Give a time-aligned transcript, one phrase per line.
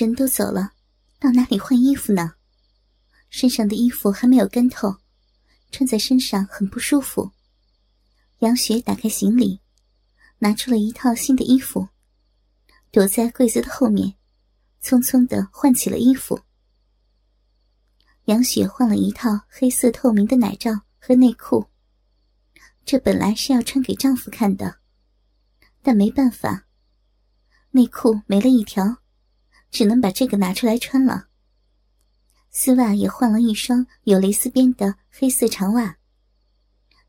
[0.00, 0.72] 人都走了，
[1.18, 2.34] 到哪里换衣服呢？
[3.28, 4.96] 身上的衣服还没有干透，
[5.70, 7.32] 穿在身上很不舒服。
[8.38, 9.60] 杨雪打开行李，
[10.38, 11.86] 拿出了一套新的衣服，
[12.90, 14.14] 躲在柜子的后面，
[14.82, 16.40] 匆匆的换起了衣服。
[18.24, 21.66] 杨雪换了一套黑色透明的奶罩和内裤，
[22.86, 24.78] 这本来是要穿给丈夫看的，
[25.82, 26.66] 但没办法，
[27.72, 28.99] 内裤没了一条。
[29.70, 31.28] 只能把这个拿出来穿了。
[32.50, 35.96] 丝袜也换了一双有蕾丝边的黑色长袜。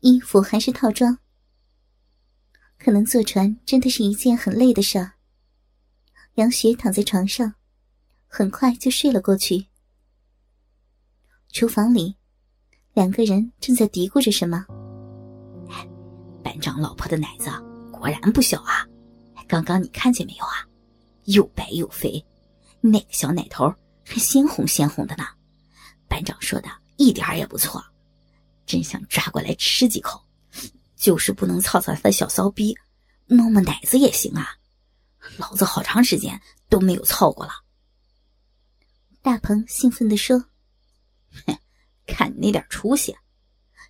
[0.00, 1.18] 衣服还是套装。
[2.78, 5.12] 可能坐船真的是一件很累的事儿。
[6.34, 7.54] 杨雪躺在床上，
[8.26, 9.66] 很快就睡了过去。
[11.50, 12.16] 厨房里，
[12.94, 14.64] 两个人正在嘀咕着什么。
[16.44, 17.50] 班长老婆的奶子
[17.90, 18.86] 果然不小啊！
[19.48, 20.64] 刚刚你看见没有啊？
[21.24, 22.24] 又白又肥。
[22.80, 23.74] 那个小奶头
[24.04, 25.26] 还鲜红鲜红的呢，
[26.08, 27.84] 班长说的一点也不错，
[28.66, 30.24] 真想抓过来吃几口，
[30.96, 32.76] 就是不能操操他的小骚逼，
[33.26, 34.56] 摸摸奶子也行啊，
[35.36, 37.52] 老子好长时间都没有操过了。
[39.20, 40.38] 大鹏兴奋地说
[41.46, 41.58] ：“哼，
[42.06, 43.16] 看你那点出息，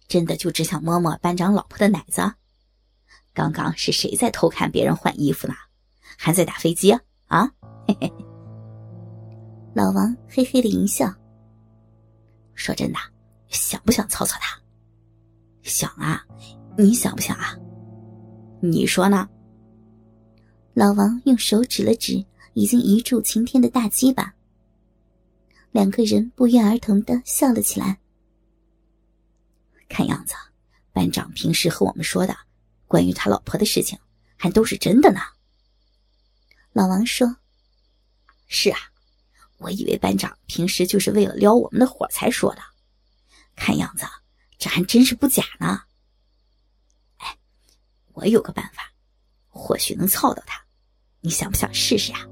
[0.08, 2.32] 真的就只想摸摸班长老婆的奶子？
[3.34, 5.54] 刚刚是谁在偷看别人换衣服呢？
[6.16, 6.92] 还在打飞机
[7.26, 7.52] 啊？
[7.86, 8.12] 嘿嘿。”
[9.78, 11.14] 老王嘿嘿的一笑，
[12.56, 12.98] 说：“真的，
[13.46, 14.60] 想不想操操他？
[15.62, 16.26] 想啊，
[16.76, 17.56] 你想不想啊？
[18.60, 19.28] 你说呢？”
[20.74, 24.34] 老王用手指了指已经一柱擎天的大鸡巴，
[25.70, 28.00] 两个人不约而同的笑了起来。
[29.88, 30.34] 看样子，
[30.92, 32.36] 班长平时和我们说的
[32.88, 33.96] 关于他老婆的事情，
[34.36, 35.20] 还都是真的呢。
[36.72, 37.36] 老王说
[38.48, 38.78] ：“是啊。”
[39.58, 42.62] 我以为班长平时就是为了撩我们的火才说的，
[43.56, 44.06] 看样子
[44.56, 45.82] 这还真是不假呢。
[47.18, 47.36] 哎，
[48.12, 48.92] 我有个办法，
[49.48, 50.64] 或许能操到他，
[51.20, 52.26] 你想不想试试呀？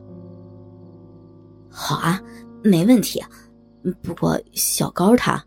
[1.71, 2.23] 好啊，
[2.63, 3.23] 没问题。
[4.03, 5.45] 不过小高他，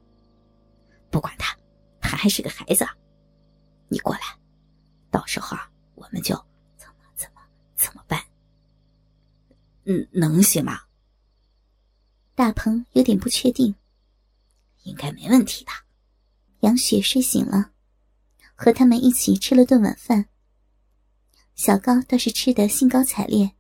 [1.10, 1.58] 不管他，
[2.00, 2.88] 他还是个孩子。
[3.88, 4.22] 你过来，
[5.10, 5.58] 到时候，
[5.96, 6.36] 我们就
[6.78, 7.42] 怎么怎么
[7.76, 8.22] 怎么办？
[9.86, 10.80] 嗯，能行吗？
[12.40, 13.76] 大鹏有点不确定，
[14.84, 15.72] 应该没问题的。
[16.62, 17.72] 杨雪睡醒了，
[18.56, 20.30] 和他们一起吃了顿晚饭。
[21.56, 23.52] 小高倒是吃得兴高采烈，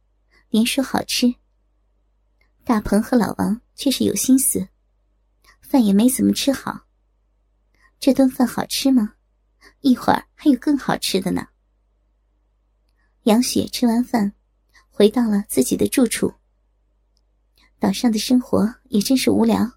[0.47, 1.35] 连说好吃。
[2.63, 4.69] 大鹏和老王却是有心思，
[5.59, 6.85] 饭也没怎么吃好。
[7.99, 9.15] 这顿饭好吃吗？
[9.81, 11.49] 一会儿还有更好吃的呢。
[13.23, 14.31] 杨雪吃完饭，
[14.89, 16.38] 回到了自己的住处。
[17.79, 19.71] 岛上的生活也真是无聊。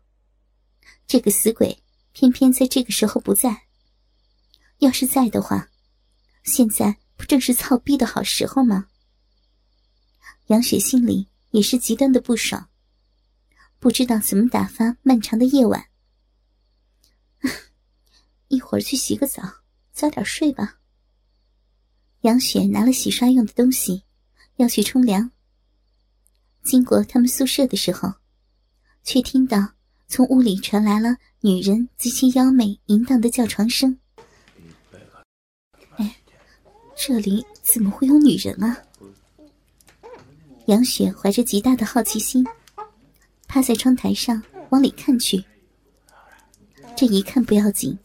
[1.06, 1.82] 这个死鬼
[2.12, 3.62] 偏偏在这个时候不在。
[4.78, 5.68] 要是在的话，
[6.42, 8.88] 现在不正是操逼的好时候吗？
[10.48, 12.68] 杨雪心里也是极端的不爽，
[13.78, 15.86] 不知道怎么打发漫长的夜晚。
[18.48, 19.42] 一会儿去洗个澡，
[19.92, 20.78] 早点睡吧。
[22.22, 24.02] 杨雪拿了洗刷用的东西，
[24.56, 25.30] 要去冲凉。
[26.62, 28.12] 经过他们宿舍的时候，
[29.02, 29.58] 却听到
[30.08, 33.98] 从屋里传来了女人极其妖媚淫荡的叫床声。
[35.96, 36.16] 哎，
[36.96, 38.76] 这里怎么会有女人啊？
[40.66, 42.46] 杨雪怀着极大的好奇心，
[43.48, 44.40] 趴在窗台上
[44.70, 45.44] 往里看去。
[46.96, 47.98] 这一看不要紧，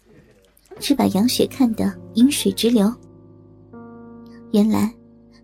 [0.79, 2.91] 只把杨雪看得饮水直流。
[4.53, 4.91] 原来，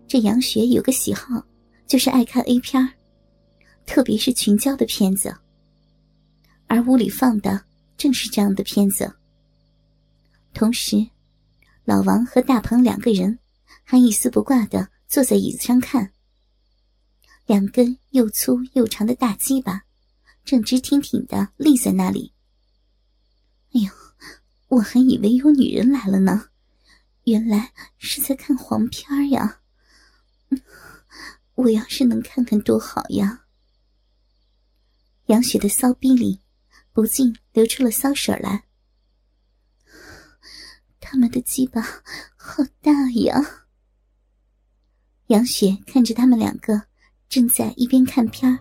[0.08, 1.40] 这杨雪有个喜好，
[1.86, 2.90] 就是爱看 A 片儿。
[3.86, 5.36] 特别是群交的片子，
[6.66, 7.64] 而屋里放的
[7.96, 9.14] 正是这样的片子。
[10.52, 11.06] 同时，
[11.84, 13.38] 老王和大鹏两个人
[13.82, 16.12] 还一丝不挂的坐在椅子上看。
[17.46, 19.82] 两根又粗又长的大鸡巴
[20.44, 22.32] 正直挺挺的立在那里。
[23.74, 23.90] 哎呦，
[24.68, 26.48] 我还以为有女人来了呢，
[27.24, 29.60] 原来是在看黄片呀！
[31.54, 33.43] 我要是能看看多好呀！
[35.26, 36.38] 杨雪的骚逼里，
[36.92, 38.64] 不禁流出了骚水来。
[41.00, 41.80] 他们的鸡巴
[42.36, 43.66] 好大呀！
[45.28, 46.82] 杨雪看着他们两个
[47.28, 48.58] 正在一边看片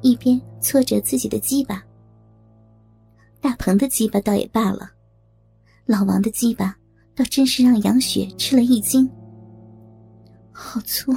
[0.00, 1.82] 一边搓着自己的鸡巴。
[3.40, 4.92] 大鹏的鸡巴倒也罢了，
[5.86, 6.76] 老王的鸡巴
[7.16, 9.10] 倒真是让杨雪吃了一惊。
[10.52, 11.12] 好粗，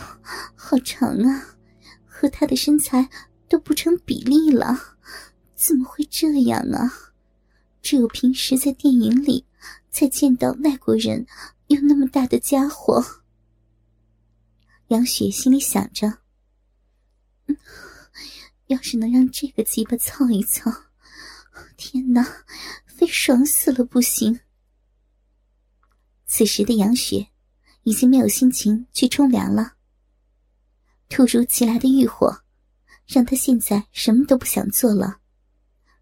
[0.56, 1.46] 好长啊，
[2.06, 3.08] 和他的身材。
[3.54, 4.98] 都不成比例了，
[5.54, 7.14] 怎么会这样啊？
[7.84, 9.46] 只有平时在电影里
[9.92, 11.28] 才见到外国人
[11.68, 13.22] 有那么大的家伙。
[14.88, 16.18] 杨雪心里想着
[18.66, 20.72] ：“要是能让这个鸡巴操一操，
[21.78, 22.28] 天哪，
[22.88, 24.40] 非爽死了不行。”
[26.26, 27.28] 此时的杨雪
[27.84, 29.74] 已经没有心情去冲凉了。
[31.08, 32.43] 突如其来的欲火，
[33.06, 35.20] 让他现在什么都不想做了，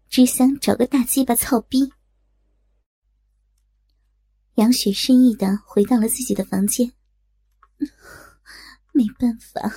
[0.08, 1.92] 只想找个大鸡巴操逼。
[4.56, 6.92] 杨雪深意的回到了自己的房间。
[8.92, 9.72] 没办法，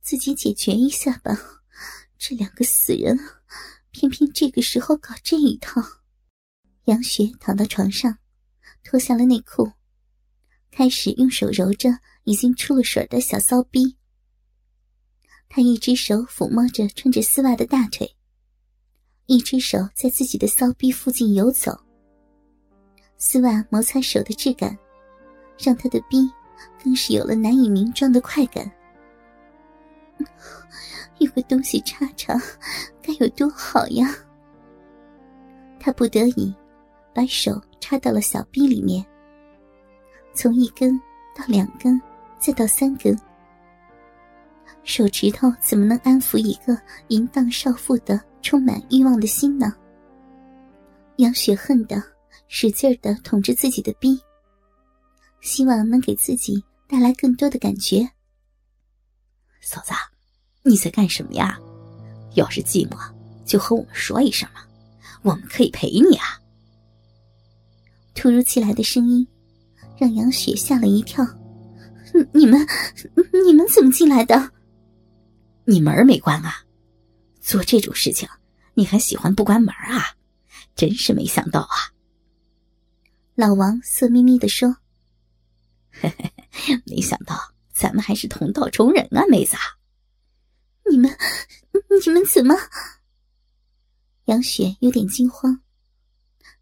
[0.00, 1.38] 自己解决一下吧。
[2.18, 3.18] 这两个死人，
[3.90, 5.82] 偏偏这个时候搞这一套。
[6.86, 8.18] 杨雪躺到床上，
[8.82, 9.72] 脱下了内裤。
[10.70, 13.98] 开始用手揉着已经出了水的小骚逼，
[15.48, 18.14] 他一只手抚摸着穿着丝袜的大腿，
[19.26, 21.78] 一只手在自己的骚逼附近游走。
[23.16, 24.76] 丝袜摩擦手的质感，
[25.58, 26.30] 让他的逼
[26.82, 28.70] 更是有了难以名状的快感。
[31.18, 32.34] 有个东西插插，
[33.02, 34.14] 该有多好呀！
[35.80, 36.54] 他不得已，
[37.14, 39.04] 把手插到了小逼里面。
[40.34, 40.98] 从一根
[41.34, 41.98] 到两根，
[42.38, 43.18] 再到三根，
[44.84, 46.78] 手指头怎么能安抚一个
[47.08, 49.74] 淫荡少妇的充满欲望的心呢？
[51.16, 52.02] 杨雪恨的
[52.48, 54.20] 使劲的捅着自己的逼，
[55.40, 58.08] 希望能给自己带来更多的感觉。
[59.60, 59.92] 嫂子，
[60.62, 61.58] 你在干什么呀？
[62.34, 62.96] 要是寂寞，
[63.44, 64.60] 就和我们说一声嘛，
[65.22, 66.40] 我们可以陪你啊。
[68.14, 69.26] 突如其来的声音。
[69.98, 71.26] 让杨雪吓了一跳，
[72.34, 72.60] 你们，
[73.46, 74.52] 你们怎么进来的？
[75.66, 76.64] 你门没关啊？
[77.40, 78.28] 做这种事情
[78.74, 80.16] 你还喜欢不关门啊？
[80.74, 81.92] 真是没想到啊！
[83.34, 84.76] 老王色眯眯的说
[85.90, 86.08] ：“嘿
[86.50, 89.56] 嘿，没想到咱们还是同道中人啊，妹子。
[90.90, 91.10] 你们，
[92.04, 92.54] 你们怎么？”
[94.26, 95.62] 杨雪有点惊慌，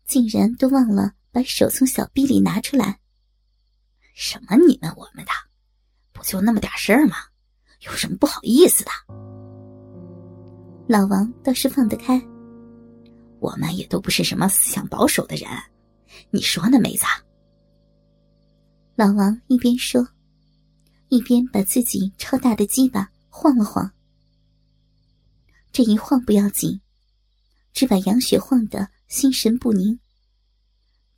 [0.06, 3.00] 竟然都忘了把手从小臂里拿出来。
[4.14, 5.30] 什么你们我们的，
[6.12, 7.16] 不就那么点事儿吗？
[7.84, 8.90] 有什么不好意思的？
[10.86, 12.20] 老王倒是放得开，
[13.40, 15.48] 我们也都不是什么思想保守的人，
[16.30, 17.04] 你说呢，妹子？
[18.96, 20.06] 老王一边说，
[21.08, 23.90] 一边把自己超大的鸡巴晃了晃。
[25.72, 26.80] 这一晃不要紧，
[27.72, 29.98] 只把杨雪晃得心神不宁，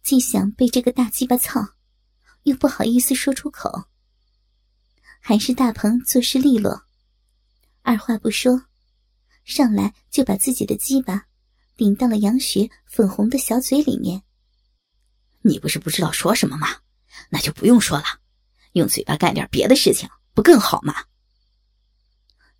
[0.02, 1.64] 既想被这个大鸡巴操。
[2.44, 3.70] 又不好意思说出口，
[5.28, 6.84] 还是大鹏做事利落，
[7.82, 8.62] 二话不说，
[9.42, 11.26] 上来就把自己的鸡巴
[11.76, 14.22] 顶到了杨雪粉红的小嘴里面。
[15.42, 16.68] 你不是不知道说什么吗？
[17.28, 18.04] 那就不用说了，
[18.74, 20.94] 用嘴巴干点别的事情不更好吗？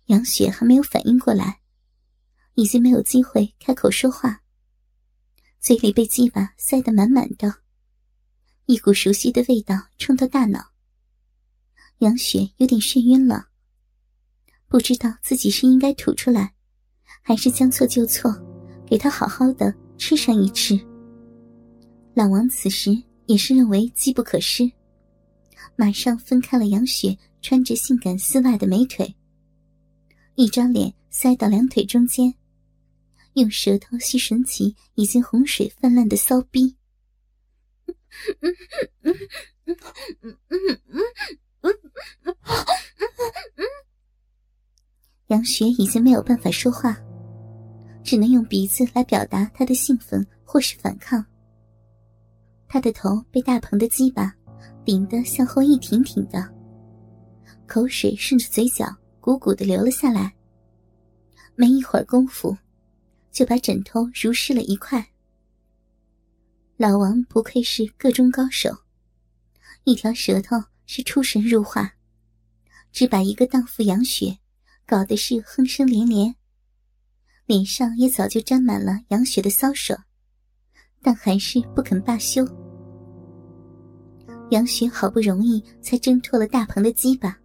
[0.07, 1.61] 杨雪还没有反应过来，
[2.55, 4.41] 已经没有机会开口说话，
[5.61, 7.61] 嘴里被鸡巴塞得满满的。
[8.65, 10.73] 一股熟悉的味道冲到大脑，
[11.99, 13.47] 杨雪有点眩晕了
[14.67, 16.53] 不知道自己是应该吐出来
[17.23, 18.31] 还是将错就错
[18.85, 20.79] 给他好好的吃上一吃。
[22.13, 22.95] 老王此时
[23.25, 24.71] 也是认为机不可失
[25.75, 29.15] 马上分开了杨雪穿着性感丝袜的美腿
[30.35, 32.31] 一张脸塞到两腿中间
[33.33, 36.75] 用舌头吸吮起已经洪水泛滥的骚逼。
[45.27, 46.97] 杨雪已经没有办法说话，
[48.03, 51.23] 只能用鼻子来表达她的兴奋或是反抗。
[52.67, 54.33] 她的头被大鹏的鸡巴
[54.85, 56.47] 顶得向后一挺挺的，
[57.67, 58.85] 口水顺着嘴角
[59.19, 60.33] 鼓鼓的流了下来。
[61.55, 62.55] 没一会儿功夫，
[63.31, 65.05] 就把枕头濡湿了一块。
[66.77, 68.69] 老王不愧是个中高手，
[69.83, 70.55] 一条舌头
[70.87, 71.91] 是出神入化，
[72.91, 74.37] 只把一个荡妇杨雪
[74.85, 76.33] 搞得是哼声连连，
[77.45, 79.93] 脸上也早就沾满了杨雪的骚手，
[81.03, 82.47] 但还是不肯罢休。
[84.49, 87.37] 杨雪好不容易才挣脱了大鹏的鸡巴，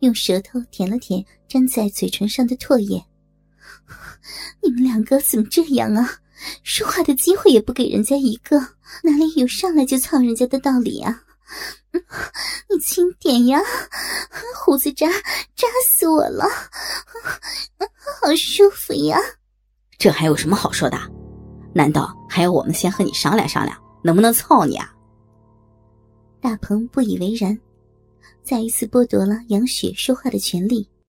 [0.00, 3.02] 用舌头舔了舔粘在嘴唇上的唾液。
[4.60, 6.18] 你们两个怎么这样啊？
[6.64, 8.58] 说话的机会也不给人家一个，
[9.04, 11.22] 哪里有上来就操人家的道理啊？
[12.70, 13.60] 你轻点呀，
[14.56, 15.06] 胡子扎
[15.54, 16.44] 扎死我了，
[18.20, 19.18] 好舒服呀！
[19.98, 20.98] 这还有什么好说的？
[21.74, 24.92] 难道还要我们先和你商量商量，能不能操你啊？
[26.40, 27.58] 大鹏不以为然，
[28.42, 30.88] 再一次剥夺了杨雪说话的权利。